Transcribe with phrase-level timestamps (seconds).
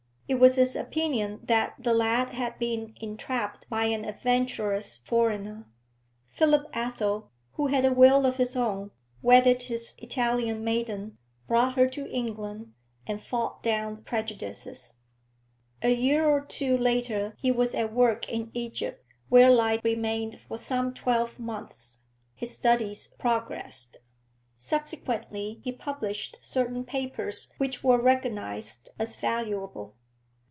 [0.31, 5.65] It was his opinion that the lad had been entrapped by an adventurous foreigner.
[6.29, 8.91] Philip Athel, who had a will of his own,
[9.21, 11.17] wedded his Italian maiden,
[11.49, 12.73] brought her to England,
[13.05, 14.93] and fought down prejudices.
[15.81, 20.57] A year or two later he was at work in Egypt, where lie remained for
[20.57, 22.03] some twelve months;
[22.35, 23.97] his studies progressed.
[24.55, 29.95] Subsequently he published certain papers which were recognised as valuable.